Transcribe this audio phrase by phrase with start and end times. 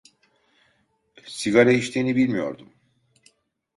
[1.27, 2.73] Sigara içtiğini bilmiyordum.